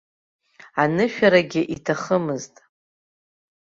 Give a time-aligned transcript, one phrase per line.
[0.81, 2.55] Анышәарагьы иҭахымызт.